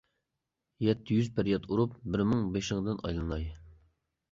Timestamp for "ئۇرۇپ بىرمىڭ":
1.69-2.43